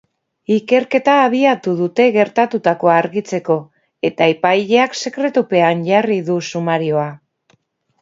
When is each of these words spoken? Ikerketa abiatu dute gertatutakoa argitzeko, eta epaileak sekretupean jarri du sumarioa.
Ikerketa 0.53 1.17
abiatu 1.25 1.73
dute 1.81 2.07
gertatutakoa 2.15 2.97
argitzeko, 3.03 3.59
eta 4.11 4.33
epaileak 4.35 5.01
sekretupean 5.05 5.89
jarri 5.93 6.23
du 6.33 6.43
sumarioa. 6.53 7.11